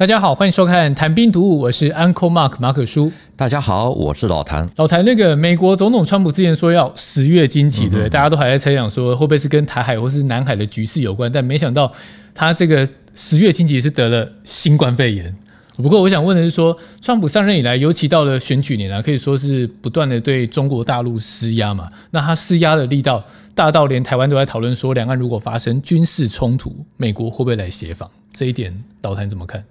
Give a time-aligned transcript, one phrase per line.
[0.00, 3.12] 大家好，欢迎收看《谈兵读武》，我是 Uncle Mark 马可叔。
[3.36, 4.66] 大家好，我是老谭。
[4.76, 8.08] 老谭，那个美国总统川普之前说要十月惊奇，对不对？
[8.08, 11.92] 大家都还在猜想说会不会是跟台海或是南海的局势有关，但没想到
[12.34, 15.36] 他这个十月惊奇是得了新冠肺炎。
[15.76, 21.90] 不过我想问的是说，川普上任以来，尤其到了选举年啊，可以说是不断的对中国大陆施压嘛。
[22.10, 23.22] 那他施压的力道
[23.54, 28.10] 大到连台湾都在讨论说，两岸如果发生军事冲突，美国会不会来协防？
[28.32, 29.62] 这一点，老谭怎么看？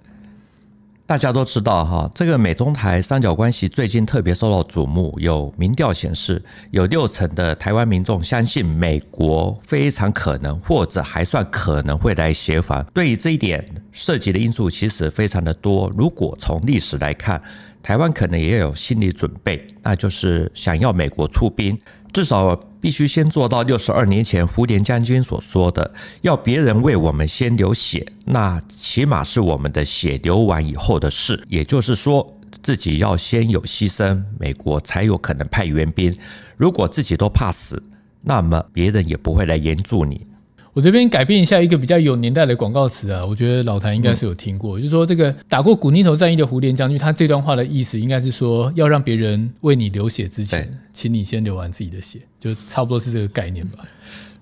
[1.09, 5.11] 大家都知道哈，这个美中台三角关系最近特别受到瞩目。
[5.17, 12.85] 有民调显示，有六成的台湾民众相信美国非常可能或者还算可能会来协防。
[12.93, 15.91] 对于这一点，涉及的因素其实非常的多。
[15.97, 17.41] 如果从历史来看，
[17.81, 21.75] 台湾可能也有心理准备，那就是想要美国出兵。
[22.13, 31.43] 至少必须先做到六十二年前福田将军所说的，要别人为我们先流血，那起码是我们的血流完以后的事。
[31.49, 32.25] 也就是说，
[32.63, 36.15] 自己要先有牺牲，美国才有可能派援兵。
[36.55, 37.81] 如果自己都怕死，
[38.21, 40.25] 那么别人也不会来援助你。
[40.73, 53.83] 我这边改变一下一个比较有年代的广告词啊，我觉得老谭应该是有听过，嗯、就是说这个打过古宁头战役的胡琏将军，他这段话的意思应该是说，要让别人为你流血之前，请你先流完自己的血，就差不多是这个概念吧。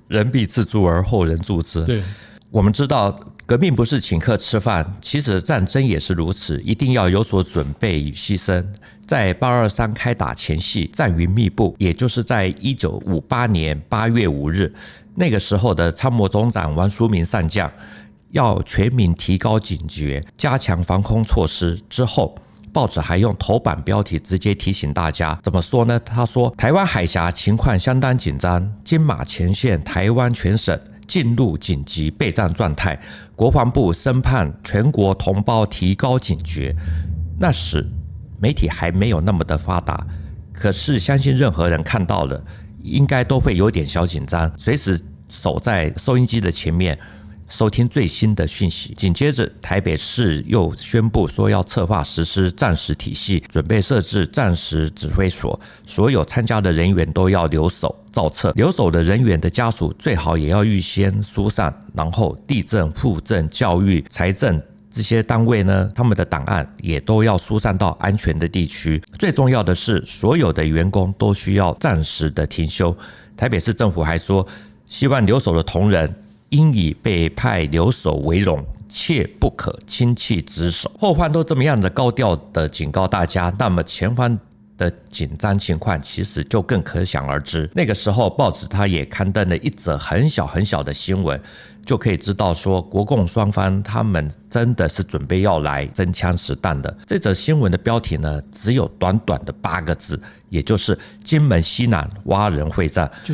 [0.10, 1.84] 人必自助而后人助之。
[1.86, 2.04] 对，
[2.52, 8.64] 我们知道革命不是请客吃饭，其实战争也是如此，一定要有所准备与牺牲。
[9.06, 14.74] 在八二三开打前夕，战云密布，也就是在一九五八年八月五日。
[15.20, 17.72] 那个时候的参谋总长王书明上将
[18.30, 21.76] 要全民提高警觉，加强防空措施。
[21.90, 22.38] 之后，
[22.72, 26.00] 报纸还用头版标题直接提醒大家，怎么说呢？
[26.02, 33.00] 他说：“台湾海峡情况相当紧张，金马前线台湾全省进入紧急备战状态。
[33.36, 36.76] 国防部深盼全国同胞提高警觉。”
[37.40, 37.84] 那时
[38.40, 40.06] 媒体还没有那么的发达，
[40.54, 42.40] 可是相信任何人看到了。
[42.88, 45.00] 应该都会有点小紧张，随时
[45.30, 46.98] 守在收音机的前面
[47.50, 48.94] 收听最新的讯息。
[48.94, 58.52] 紧接着，台北市又宣布说要策划实施战时体系，准备设置战时指挥所，所有参加的人员都要留守造册。
[58.56, 64.62] 留守的人员的家属最好也要预先疏散，然后地政、户政、教育、财政。
[64.98, 69.00] 这些单位呢，他们的档案也都要疏散到安全的地区。
[69.20, 72.98] 最重要的是，所有的员工都需要暂时的停休。
[73.38, 74.44] 台北市政府还说，
[74.90, 76.12] 希望留守的同仁
[76.50, 80.92] 应以被派留守为荣，切不可轻弃职守。
[81.00, 84.36] 后方都这么样的高调的警告大家，那么前方
[84.80, 87.70] 的紧张情况其实就更可想而知。
[87.76, 91.40] 那个时候，报纸它也刊登了一则很小很小的新闻。
[91.88, 96.96] 就可以知道说，国共双方他们真的是准备要来真枪实弹的。
[97.08, 103.34] 这则新闻的标题呢，只有短短的八个字，也就是“金门西南蛙人会战”，就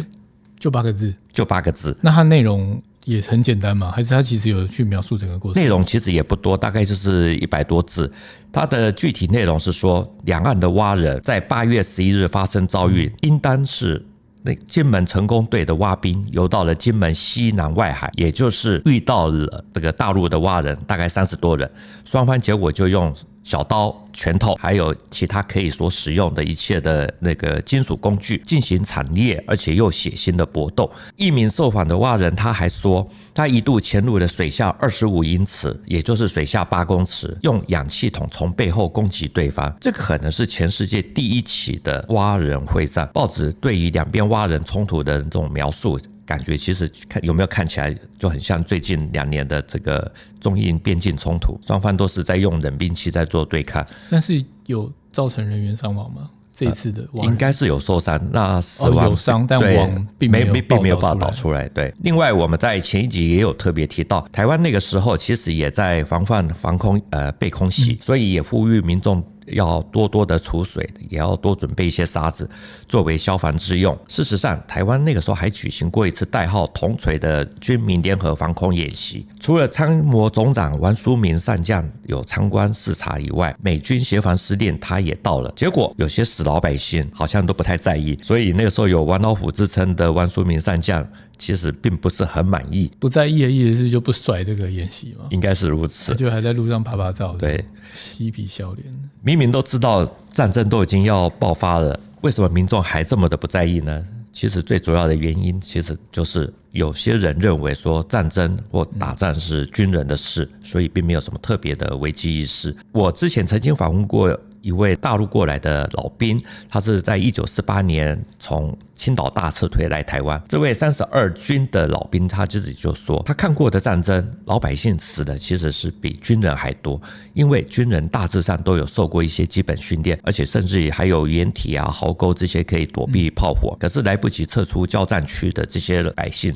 [0.59, 1.97] 就八个字，就八个字。
[1.99, 3.89] 那它内容也很简单嘛？
[3.89, 5.59] 还是它其实有去描述整个过程？
[5.59, 8.09] 内容其实也不多，大概就是一百多字。
[8.51, 14.05] 它的具体内容是说，两岸的蛙人在八月十一日发生遭遇，嗯、应当是。
[14.43, 21.69] 那金门成功队的挖兵游到了金门西南外海，也就是遇到了这个大陆的蛙人，大概三十多人，
[22.03, 23.13] 双方结果就用。
[23.43, 30.89] 小刀、拳头，还有其他可以所使用的一切的那个金属工具，进行惨烈而且又血腥的搏斗。
[31.17, 39.75] 一名受访的蛙人他还说，他一度潜入了水下二十五英尺，也就是水下八公尺，用氧气筒从背后攻击对方。
[39.81, 43.09] 这可能是全世界第一起的蛙人会战。
[43.13, 45.99] 报纸对于两边蛙人冲突的这种描述。
[46.25, 53.85] 感觉其实看有没有看起来就很像最近两年的这个中印边境冲突，双方都是在用冷兵器在做对抗。
[54.09, 56.29] 但是有造成人员伤亡吗？
[56.55, 61.67] 这一次的应该是有受伤，那死亡、哦、有伤，但亡并没有并没有报道出来。
[61.69, 69.23] 对，另外我们在前一集也有特别提到，台湾那个时候其实也在防范防空呃被空袭，所以也呼吁民众。
[69.47, 72.49] 要多多的储水，也要多准备一些沙子
[72.87, 73.97] 作为消防之用。
[74.07, 79.25] 事实上，台湾那个时候还举行过一次代号“铜锤”的军民联合防空演习。
[79.39, 85.51] 除了参谋总长王书明上将有参观视察以外，美军协防司令他也到了。
[85.55, 91.05] 结果有些死老百姓好像都不太在意，所以那个时候有“王老虎”之称的王书明上将。
[91.45, 95.25] 其实并不是很满意，不在意的意思是就不甩这个演习吗？
[95.29, 98.85] 应该是如此，就还在路上拍拍照，对，嬉皮笑脸。
[99.21, 104.05] 明明都知道战争都已经要爆发了，为什么民众还这么的不在意呢？
[104.31, 112.73] 其实最主要的原因，其实就是有些人认为说战争或打仗是军人的事，所以并没有什么特别的危机意识。
[112.93, 114.39] 我之前曾经访问过。
[114.63, 120.41] 一位大陆过来的老兵，他是在一九四八年从青岛大撤退来台湾。
[120.47, 126.99] 这位三十二军的老兵，他自己就说，他看过的战争，老百姓死的其实是比军人还多，
[127.33, 133.75] 因为军人大致上都有受过一些基本训练，而且甚至于还有掩体啊、壕沟这些可以躲避炮火。
[133.77, 136.55] 可是来不及撤出交战区的这些百姓，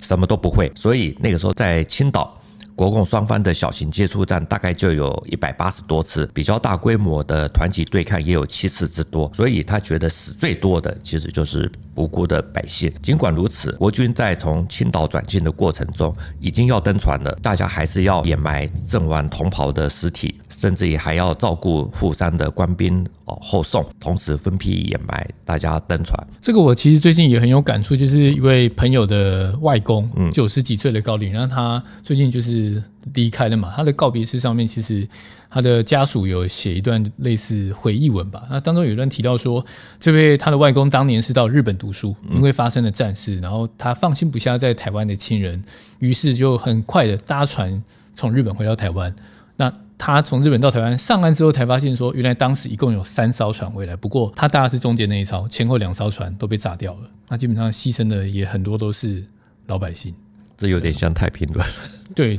[0.00, 2.37] 什么都不会，所以那个时候在青岛。
[2.78, 12.92] 国共双方的小型接触战大概就有一百八十多次，比较大规模的团体对抗也有七次之多，所以他觉得死最多的其实就是无辜的百姓。
[13.02, 20.40] 尽管如此，国军在从青岛转进的过程中已经要登船了，大家还是要掩埋阵亡同袍的尸体。
[20.58, 26.26] 甚至也还要照顾负伤的官兵哦后送，同时分批掩埋大家登船。
[26.40, 32.82] 这个我其实最近也很有感触，就是一位朋友的外公，嗯，九十几岁的高龄，然后他最近就是
[33.14, 33.72] 离开了嘛。
[33.76, 35.08] 他的告别式上面，其实
[35.48, 38.42] 他的家属有写一段类似回忆文吧。
[38.50, 39.64] 那当中有一段提到说，
[40.00, 45.62] 这位他的外公当年是到日本读书，因为发生了战事，然后他放心不下在台湾的亲人，
[46.00, 47.80] 于是就很快的搭船
[48.12, 49.14] 从日本回到台湾。
[49.56, 57.00] 那他从日本到台湾上岸之后，才发现说，原来当时一共有三艘船回来，不过他搭的是中间那一艘，前后两艘船都被炸掉了。
[57.28, 59.24] 那基本上牺牲的也很多都是
[59.66, 60.14] 老百姓，
[60.56, 61.66] 这有点像太平轮。
[62.14, 62.36] 对，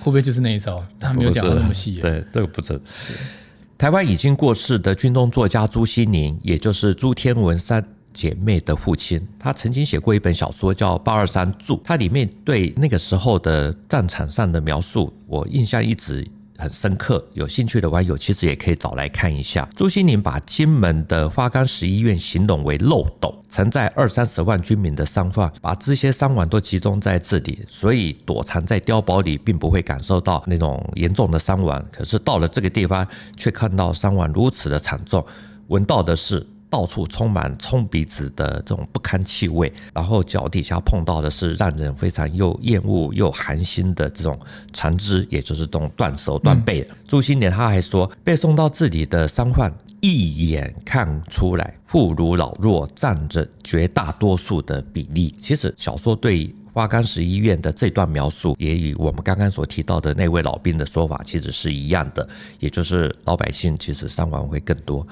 [0.00, 0.84] 会不会就是那一艘？
[0.98, 2.00] 他没有讲的那么细。
[2.00, 2.78] 对，这个不是。
[3.78, 16.26] 台湾已经过世的军中作家朱西甯，也就是朱天文三姐妹的父亲，他曾经写过一本小说叫《八二三注》，它里面对那个时候的战场上的描述，我印象一直
[16.58, 17.24] 很深刻。
[17.32, 19.66] 有兴趣的网友其实也可以找来看一下。
[19.74, 31.82] 朱西宁把金门的花岗石医院形容为漏斗，承载二三十万军民的伤患，把这些伤亡都集中在这里，所以躲藏在碉堡里，并不会感受到那种严重的伤亡。
[31.90, 33.06] 可是到了这个地方，
[33.36, 35.24] 却看到伤亡如此的惨重，
[35.68, 36.46] 闻到的是。
[36.70, 44.38] 到处充满冲鼻子的这种不堪气味，然后脚底下碰到的是让人非常又厌恶又寒心的这种
[44.72, 46.80] 残肢，也就是这种断手断背。
[46.90, 55.34] 嗯、朱新年他还说，被送到这里的伤患一眼看出来妇孺老弱占着绝大多数的比例。
[55.38, 62.28] 其实小说对花岗石医院的这段描述，也与我们刚刚所提到的那位老兵的说法其实是一样的，
[62.60, 65.04] 也就是老百姓其实伤亡会更多。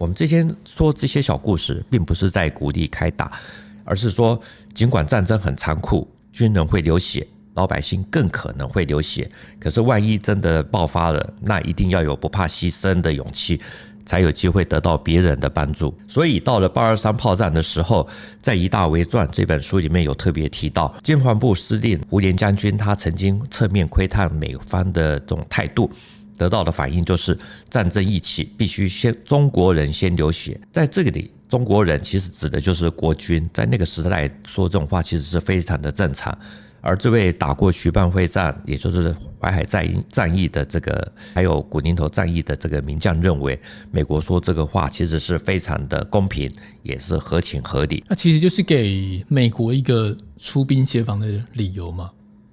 [0.00, 3.38] 我们之前说这些小故事，并不是在鼓励开打，
[3.84, 4.40] 而是说，
[4.72, 9.30] 尽管战争很残酷，军人会流血，老百姓更可能会流血。
[9.58, 13.60] 可是万一真的爆发了，那一定要有不怕牺牲的勇气，
[14.06, 15.94] 才有机会得到别人的帮助。
[16.08, 18.08] 所以到了八二三炮战的时候，
[18.40, 25.90] 在《一大为传》这本书里面有特别提到，军防部司令胡琏将军，他曾经侧面窥探美方的这种态度。
[26.40, 27.38] 得到的反应就是
[27.68, 30.58] 战争一起，必须先中国人先流血。
[30.72, 33.46] 在这个里，中国人其实指的就是国军。
[33.52, 36.36] 在那个时代说这种话，其实是非常的正常。
[36.80, 43.60] 而这位打过徐蚌会战，也就是淮海战役战役的这个，还有古宁头战役的这个名将认为，
[43.90, 46.50] 美国说这个话其实是非常的公平，
[46.82, 48.02] 也是合情合理。
[48.08, 52.10] 那其实就是给美国一个出兵协防的理由嘛。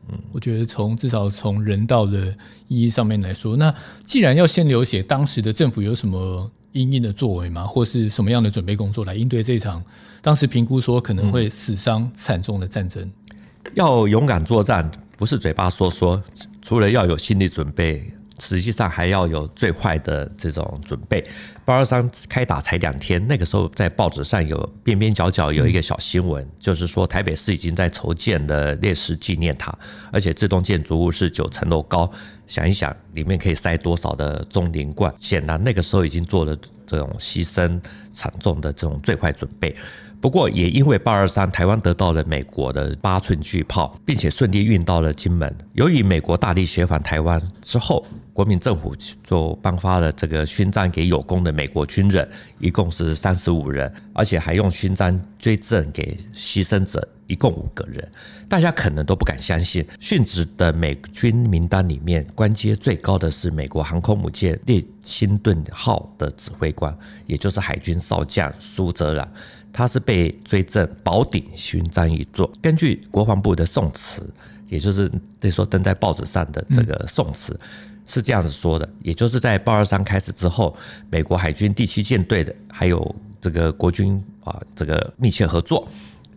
[0.09, 2.35] 嗯，我觉得从至少从人道的
[2.67, 3.73] 意义上面来说，那
[4.05, 7.65] 既然要先流血，当时的政府有什么因应的作为吗？
[7.65, 9.83] 或是什么样的准备工作来应对这场
[10.21, 13.03] 当时评估说可能会死伤惨重的战争？
[13.03, 13.37] 嗯，
[13.75, 16.23] 要勇敢作战，不是嘴巴说说，
[16.61, 18.05] 除了要有心理准备。
[18.39, 21.23] 实际上还要有最坏的这种准备。
[21.65, 29.77] 八二三开打才两天，那个时候在报纸上有边边角角有一个小新闻，就是说台北市已经在筹建的烈士纪念塔，
[30.11, 32.09] 而且这栋建筑物是九层楼高。
[32.45, 35.13] 想一想，里面可以塞多少的钟灵罐？
[35.19, 37.77] 显然那个时候已经做了这种牺牲
[38.13, 39.75] 惨重的这种最坏准备。
[40.19, 45.55] 不过，也因为八二三，台湾得到了美国的八寸巨炮，并且顺利运到了金门。
[45.73, 52.27] 由于美国大力协防台湾之后，国民政府就颁发了这个勋章给有功的美国军人，
[52.59, 58.05] 一共是三十五人，而且还用勋章追赠给牺牲者，一共五个人。
[58.49, 66.95] 大家可能都不敢相信，殉职的美军名单里面，官阶最高的是美国航空母舰列辛顿号的指挥官，
[67.27, 69.27] 也就是海军少将苏泽朗。
[69.77, 72.51] 他是被追赠宝鼎勋章一座。
[72.59, 74.27] 根据国防部的宋词，
[74.69, 75.07] 也就是
[75.39, 77.57] 那时候登在报纸上的这个宋词，
[78.07, 80.75] 是这样子说的，也就是在八二三开始之后，
[81.11, 85.87] 美国海军第七舰队的还有这个国军啊，这个密切合作，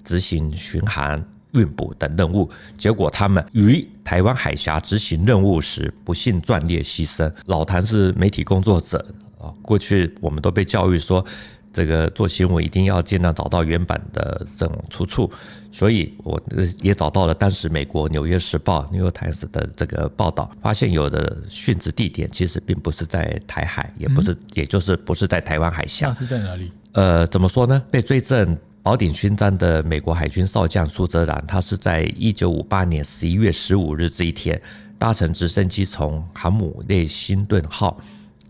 [0.05, 7.33] 执行巡航、运补等任务，结果他们于台湾海峡执行任务时不幸壮烈牺牲。
[7.47, 9.03] 老谭是媒体工作者
[9.41, 11.25] 啊，过去我们都被教育说。
[11.73, 15.31] 这个做新闻一定要尽量找到原版的这种出处，
[15.71, 16.41] 所以我
[16.81, 26.09] 也找到了当时美国《纽约时报》（New York Times） 的这个报道，发现有的殉职地点其实并不是在台海，也不是，也就是不是在台湾海峡。
[26.09, 26.73] 那是在哪里？
[26.93, 27.81] 呃，怎么说呢？
[27.89, 34.61] 被追赠宝鼎勋章的美国海军少将苏泽然，他是在一九五八年十一月十五日这一天，
[34.99, 37.97] 搭乘直升机从航母列辛顿号。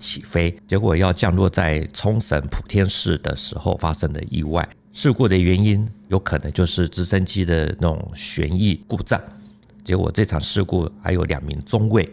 [0.00, 4.68] 起飞，结果要降落在冲绳普天市的时候发生的意外。
[4.92, 9.20] 事故的原因有可能就是直升机的那种旋翼故障。
[9.84, 12.08] 结果这场事故还有两名中尉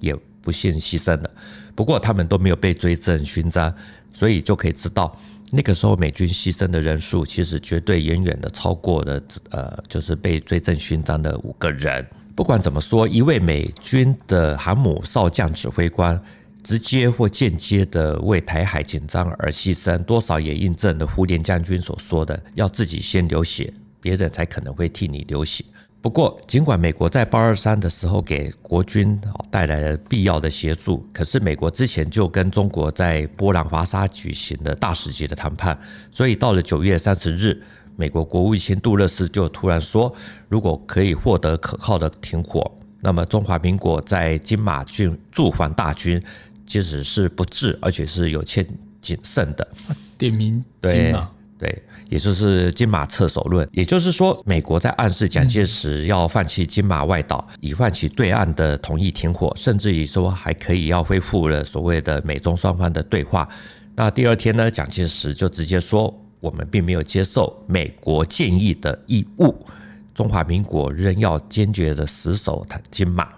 [0.00, 1.30] 也不幸牺牲了。
[1.74, 3.74] 不过他们都没有被追赠勋章，
[4.12, 5.16] 所以就可以知道
[5.50, 12.06] 那个时候美军牺牲的人数其实绝对远远的超过了呃，就是被追赠勋章的五个人。
[12.36, 16.20] 不管怎么说，一位美军的航母少将指挥官。
[16.62, 25.64] 直接或间接的为台海紧张而牺牲，多少也印证了胡琏将军所说的：“要自己先流血，别人才可能会替你流血。”
[26.02, 35.78] 不过，尽管美国在八二三的时候给国军带来了必要的协助，可是美国之前就跟中国在波兰华沙举行了大使级的谈判，
[36.10, 37.62] 所以到了九月三十日，
[37.96, 40.10] 美国国务卿杜勒斯就突然说
[40.48, 46.22] ：“如果可以获得可靠的停火，那么中华民国在金马郡驻防大军。”
[46.70, 48.64] 其实是不智，而且是有欠
[49.02, 49.68] 谨慎的。
[50.16, 53.68] 点名金马，对，也就是金马撤守论。
[53.72, 63.48] 也就是说，美国在暗示蒋介石要放弃金马外岛，以换取对岸的同意停火，甚至于说还可以要恢复了所谓的美中双方的对话。
[63.96, 69.66] 那第二天呢，蒋介石就直接说，我们并没有接受美国建议的义务，
[70.14, 73.28] 中华民国仍要坚决的死守金马。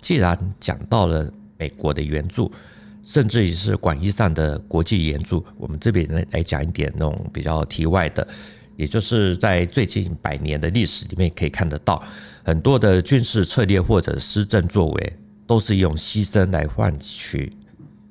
[0.00, 2.50] 既然讲到了美国的援助。
[3.10, 8.24] 甚至于是广义上的国际援助，我们这边来来讲一点那种比较题外的，
[8.76, 12.00] 也就是在最近百年的历史里面可以看得到，
[12.44, 17.52] 很多的军事策略或者施政作为，都是用牺牲来换取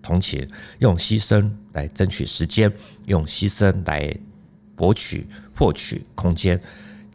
[0.02, 0.46] 同情，
[0.80, 2.70] 用牺牲来争取时间，
[3.06, 4.14] 用牺牲来
[4.76, 5.26] 博取
[5.56, 6.62] 获取空间。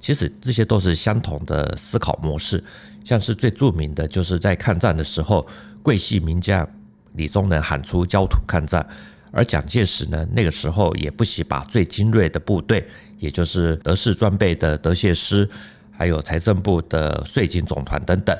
[0.00, 2.64] 其实这些都是相同的思考模式，
[3.04, 5.46] 像是最著名的就是在抗战的时候，
[5.82, 6.66] 桂系名将。
[7.14, 8.86] 李宗仁喊出焦土抗战，
[9.30, 12.86] 而蒋介石呢，那个时候也不惜把最精锐的部队，
[13.18, 15.48] 也就是德式装备的德械师，
[15.90, 18.36] 还有财政部的税警总团等等，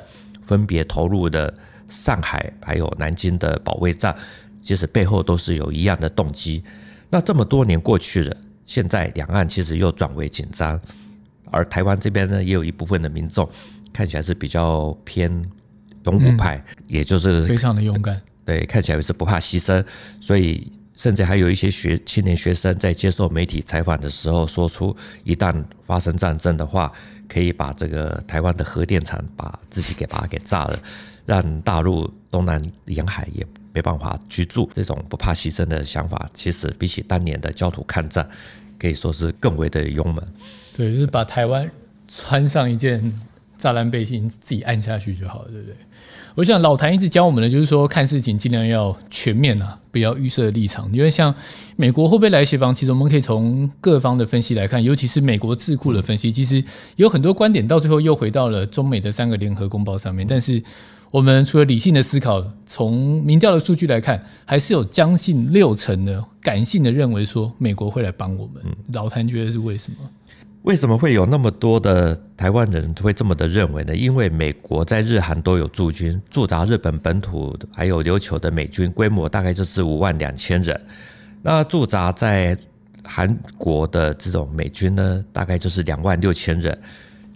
[0.46, 1.52] 分别投入的
[1.88, 4.14] 上海还有南京的保卫战，
[4.60, 6.62] 其实背后都是有一样的动机。
[7.10, 10.80] 那这么多年过去了，现在两岸其实又转为紧张，
[11.50, 13.48] 而台湾这边呢，也有一部分的民众
[13.92, 15.30] 看起来是比较偏
[16.06, 18.20] 勇武派，也就是非常的勇敢。
[18.44, 19.84] 对，看起来是不怕牺牲，
[20.20, 26.92] 所以甚至还有一些学青年学生在接受媒体采访的时候，说出一旦发生战争的话，
[27.28, 30.78] 可以把这个台湾的核电厂把自己给把它给炸了，
[31.26, 34.70] 让大陆东南沿海也没办法居住。
[34.74, 38.28] 这种不怕牺牲的想法，其实比起当年的焦土抗战，
[38.78, 40.22] 可以说是更为的勇猛。
[40.76, 41.68] 对，就是把台湾
[42.06, 43.02] 穿上一件
[43.58, 45.74] 栅栏背心，自己按下去就好了，对不对？
[46.34, 50.90] 我想老谭一直教我们的就是说，看事情尽量要全面啊，不要预设立场。
[50.92, 51.34] 因为像
[51.76, 56.64] 美国会不会来协防，其实我们可以从各方的分析来看，尤其是美国智库的分析，其实
[56.96, 60.26] 有很多观点到最后又回到了中美的三个联合公报上面。
[60.26, 60.60] 但是
[61.10, 68.60] 我们除了理性的思考，从民调的数据来看，还是有将近六成的感性的认为说美国会来帮我们。
[68.92, 69.98] 老谭觉得是为什么？
[70.64, 73.94] 为什么会有那么多的台湾人会这么的认为呢？
[73.94, 80.78] 因为美国在日韩都有驻军，驻扎日本本土还有琉球的美军规模大概就是五万两千人。
[81.42, 82.56] 那驻扎在
[83.04, 86.76] 韩国的这种美军呢，大概就是两万六千人。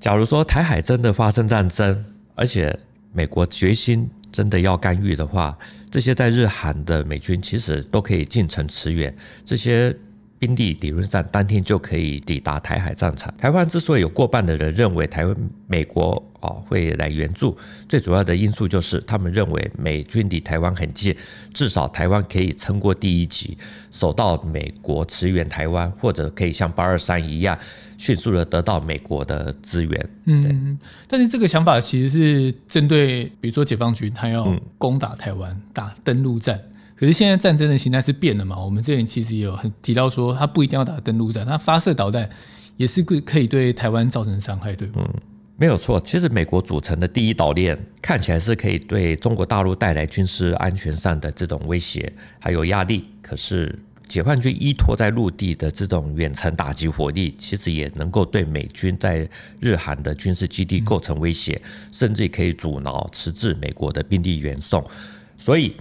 [0.00, 2.02] 假如说台海真的发生战争，
[2.34, 2.74] 而且
[3.12, 5.54] 美国决心真的要干预的话，
[5.90, 9.14] 这些在日韩的美军其实都可以进城驰援。
[9.44, 9.94] 这些。
[10.38, 13.32] 兵力理论上当天就可以抵达台海战场。
[13.36, 17.56] 台湾之所以有过半的人认为台湾美国哦会来援助，
[17.88, 21.14] 最主要的因素就是他们认为美军离台湾很近，
[21.52, 23.58] 至少台湾可以撑过第一集，
[23.90, 27.58] 守到美国驰援台湾，或者可以像八二三一样
[27.96, 30.10] 迅速的得到美国的支援。
[30.26, 30.78] 嗯，
[31.08, 36.60] 但是这个想法其实是针对，比如说解放军他要攻打台湾，打登陆战。
[36.98, 38.58] 可是现在战争的形态是变了嘛？
[38.58, 42.28] 我们之前其实也有很提到说，他不一定要打登陆战，他发射导弹
[42.76, 44.94] 也是可可以对台湾造成伤害，对吗？
[44.96, 45.14] 嗯，
[45.56, 46.00] 没有错。
[46.00, 53.04] 其实美国组成的第一岛链看起来是可以对中国大陆带来军事安全上的这种威胁还有压力。
[53.22, 53.78] 可是
[54.08, 59.28] 解放军依托在陆地的这种远程打击火力，其实也能够对美军在
[59.60, 61.62] 日韩的军事基地构成威胁，
[61.92, 64.84] 甚至可以阻挠迟滞美国的兵力援送。
[65.38, 65.76] 所以。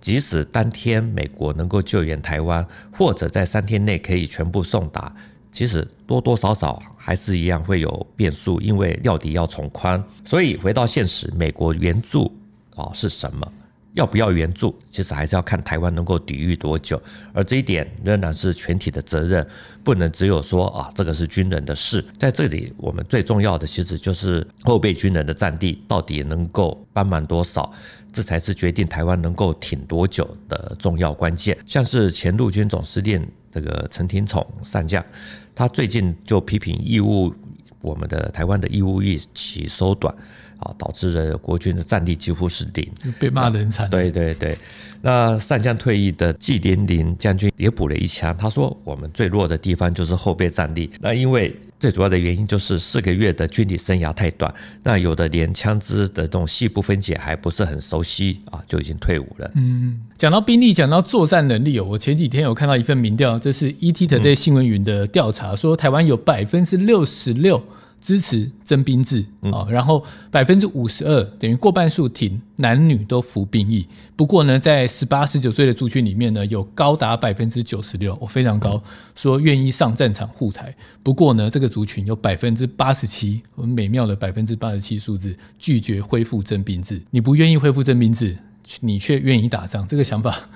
[0.00, 5.14] 即使当天美国能够救援台湾，或者在三天内可以全部送达，
[5.50, 10.02] 其实多多少少还是一样会有变数，因为料敌要从宽。
[10.24, 12.32] 所以回到现实，美国援助
[12.74, 13.52] 啊是什么？
[13.94, 14.78] 要不要援助？
[14.88, 17.02] 其实还是要看台湾能够抵御多久，
[17.32, 19.44] 而这一点仍然是全体的责任，
[19.82, 22.04] 不能只有说啊这个是军人的事。
[22.16, 27.72] 在这里，我们最重要的其实就是后备军人的战力到底能够帮忙多少。
[28.12, 31.56] 这才是决定台湾能够挺多久的重要关键。
[31.66, 35.04] 像是前陆军总司令这个陈廷宠上将，
[35.54, 37.32] 他最近就批评义务，
[37.80, 40.14] 我们的台湾的义务役期缩短。
[40.58, 43.88] 啊，导致了国军的战力几乎是零，被骂得很惨。
[43.88, 44.56] 对对对，
[45.00, 50.90] 那上将退役的季连林将军也补了一枪，他说：“我们最弱的地方就是后备战力。
[51.00, 67.62] 那因为最主要的原因就是四个月的军旅生涯太短，那有的连枪支的这种细部分解还不是很熟悉啊，就已经退伍了。”嗯，讲到兵力，讲到作战能力哦，我前几天有看到一份民调，这是 ETtoday 新闻云的调查，说台湾有百分之六十六。
[68.00, 73.86] 支持征兵制啊，然后百分之五十二等于过半数挺男女都服兵役。
[74.14, 78.82] 不过呢，在十八十九岁的族群里面呢，有高达百分之九十六，我非常高，
[79.14, 80.74] 说愿意上战场护台。
[81.02, 87.02] 不过呢，这个族群有百分之八十七，我们美妙的百分之八十七数字拒绝恢复征兵制。
[87.10, 88.38] 你不愿意恢复征兵制，
[88.80, 90.48] 你却愿意打仗，这个想法。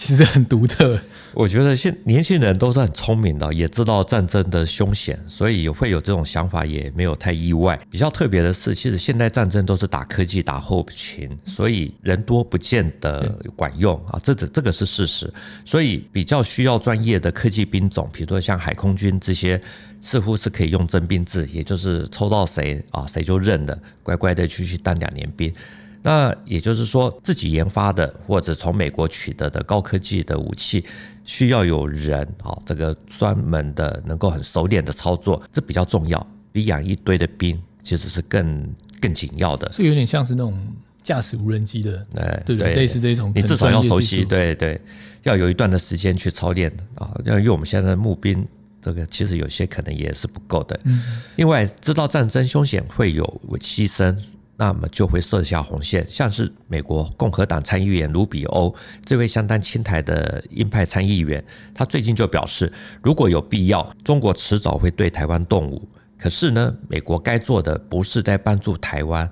[0.00, 0.98] 其实很独特，
[1.34, 7.78] 我觉得现年轻人都是很聪明的，也知道战争的凶险，所以会有这种想法，也没有太意外。
[7.90, 15.30] 比较特别的是，其实现代战争都是打科技、打后勤，所以人多不见得管用啊，这这这个是事实。
[15.66, 19.60] 所以比较需要专业的科技兵种，比如说像海空军这些，
[20.00, 25.52] 似乎是可以用征兵制，也就是抽到谁啊谁就认了，乖乖的去去当两年兵。
[26.02, 30.82] 那也就是说，自己研发的或者从美国取得的高科技的武器，
[31.24, 39.70] 需要有人啊，这个专门的能够很熟练的操作，这比较重要，比养一堆的兵其实是更更紧要的。
[39.72, 40.58] 所以有点像是那种
[41.02, 44.80] 驾驶无人机的，哎，对对，类似这种，你至少要熟悉，对对，
[45.24, 47.10] 要有一段的时间去操练啊。
[47.26, 48.42] 要因为我们现在的募兵，
[48.80, 50.80] 这个其实有些可能也是不够的。
[50.84, 51.20] 嗯。
[51.36, 54.16] 另外，知道战争凶险会有牺牲。
[54.60, 58.74] 那么就会设下红线，像是美国共和党参议员卢比欧
[59.06, 61.42] 这位相当亲台的鹰派参议员，
[61.74, 62.70] 他最近就表示，
[63.02, 65.88] 如果有必要，中国迟早会对台湾动武。
[66.18, 69.26] 可是呢，美国该做的不是在帮助台湾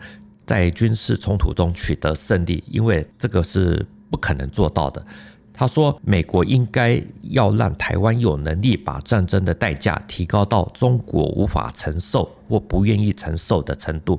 [0.47, 5.05] 在军事冲突中取得胜利，因为这个是不可能做到的。
[5.53, 14.19] 他说，美国应该要让台湾有能力把战争的代价提高到中国无法承受或不愿意承受的程度。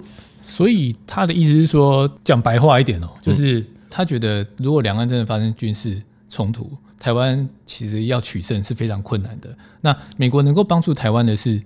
[0.49, 9.49] 所以他的意思是说，讲白话一点哦，就是他觉得如果两岸真的发生军事冲突，台湾其实要取胜是非常困难的。
[9.81, 11.62] 那美国能够帮助台湾的是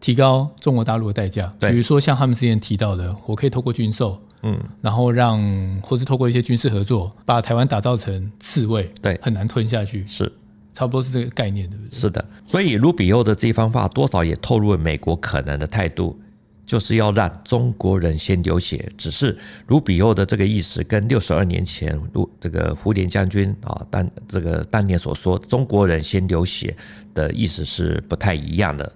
[0.00, 5.42] 提高中国大陆的代价，比如说像他们之前提到的，我可以透过军售，嗯，然后让
[5.82, 10.30] 或是透过一些军事合作，把台湾打造成刺猬，对，很难吞下去，是
[10.72, 11.90] 差不多是这个概念，对不对？
[11.90, 12.24] 是的。
[12.44, 16.18] 所以卢比欧的这一番话多少也透露了美国可能的态度。
[16.66, 26.76] 就是要让中国人先流血，只是卢比欧的这个意思跟六十二年前卢这个胡琏将军啊当这个当年所说中国人先流血
[27.14, 28.92] 的意思是不太一样的。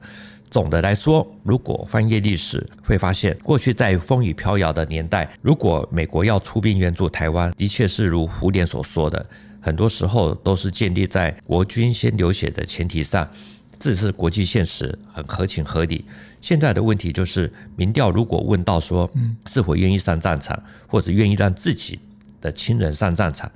[0.51, 9.25] 总的来说，如果翻阅历史，会发现过去在风雨飘摇的年代，如果美国要出兵援助台湾，的确是如胡琏所说的，
[9.61, 13.31] 很多时候都是建立在国军先流血的前提上。
[13.79, 16.05] 这是国际现实，很合情合理。
[16.41, 19.11] 现在的问题就是，民调如果问到说，
[19.47, 21.99] 是否愿意上战场，或者愿意让自己
[22.41, 23.51] 的亲人上战场，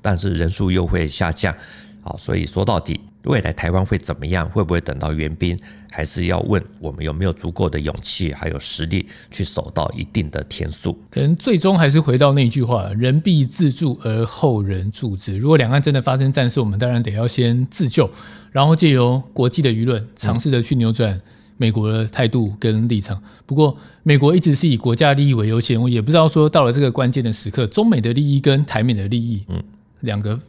[0.00, 1.54] 但是人数又会下降。
[2.00, 4.48] 好，所以说到底，未来台湾会怎么样？
[4.48, 5.58] 会不会等到援兵？
[5.90, 10.96] 还是要问我们有没有足够的勇气还有实力去守到一定的天数？
[11.10, 15.36] 可能最终还是回到那句话：人必自助而后人助之。
[15.36, 18.08] 如果两岸真的发生战事，我们当然得要先自救，
[18.52, 21.20] 然后借由国际的舆论尝试着去扭转
[21.58, 23.22] 美国的态度跟立场。
[23.44, 29.62] 不过，美国一直是以国家利益为优先，我也不知道说到了这个关键的时刻，中美的利益跟台美的利益，嗯，
[30.00, 30.40] 两个。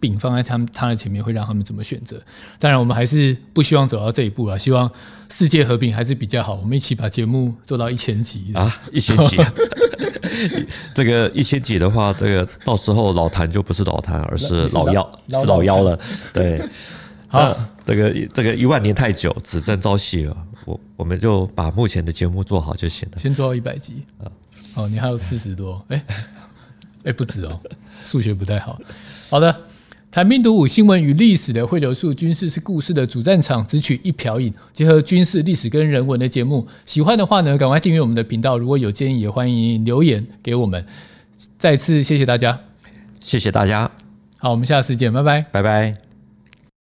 [0.00, 2.20] 饼放在他们他的前面，会让他们怎么选择？
[2.58, 4.58] 当然，我们还是不希望走到这一步啊！
[4.58, 4.90] 希望
[5.30, 6.56] 世界和平还是比较好。
[6.56, 8.82] 我们一起把节目做到一千集啊！
[8.92, 9.38] 一千集，
[10.94, 15.98] 这个一千集的话，这个到时候老谭就不是老谭，而是老妖，是 老妖了。
[16.34, 16.62] 对，
[17.26, 20.36] 好，这个这个一万年太久，只争朝夕了。
[20.64, 23.18] 我我们就把目前的节目做好就行了。
[23.18, 24.30] 先做到一百集啊！
[24.74, 25.84] 哦，你还有四十多？
[25.88, 26.04] 哎
[27.04, 27.60] 哎，不止哦，
[28.04, 28.80] 数学不太好。
[29.28, 29.54] 好的。
[30.10, 36.64] 谈兵读武，新闻与历史的汇流处，军事是故事的主战场，只取一瓢饮，结合军事、历史跟人文的节目。
[36.86, 38.56] 喜欢的话呢，赶快订阅我们的频道。
[38.56, 40.86] 如果有建议，也欢迎留言给我们。
[41.58, 42.60] 再次谢谢大家，
[43.20, 43.90] 谢谢大家。
[44.38, 46.13] 好，我们下次见，拜拜，拜拜。